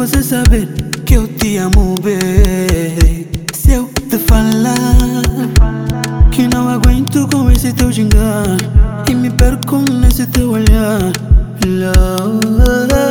[0.00, 0.66] você saber
[1.04, 3.28] que eu te amo bem.
[3.52, 4.74] Se eu te falar
[6.30, 8.56] que não aguento com esse teu gingar
[9.06, 11.12] e me perco nesse teu olhar.
[11.66, 13.09] Lábios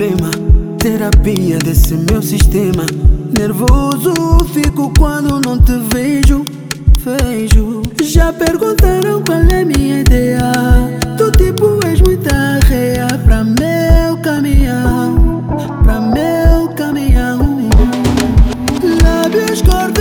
[0.00, 0.30] problema.
[0.78, 2.86] Terapia desse meu sistema.
[3.38, 4.14] Nervoso
[4.52, 6.46] fico quando não te vejo.
[6.98, 7.82] Vejo.
[8.02, 10.40] Já perguntaram qual é minha ideia.
[11.18, 15.44] Tu tipo és muita reia pra meu caminhão.
[15.82, 17.68] Pra meu caminhão.
[19.04, 19.92] Lábios cor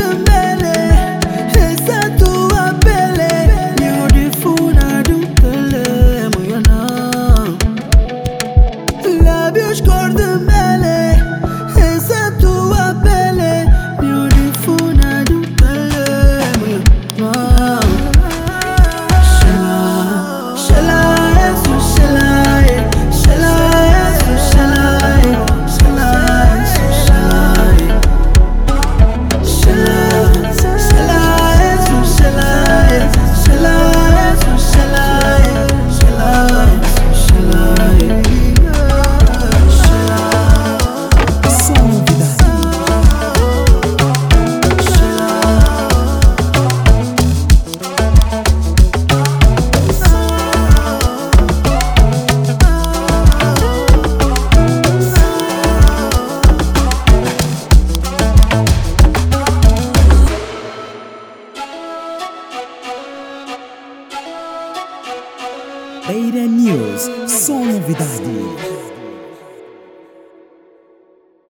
[66.09, 68.78] Beira News, só novidade.